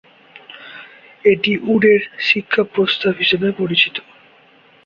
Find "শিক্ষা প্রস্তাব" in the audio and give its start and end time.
2.21-3.13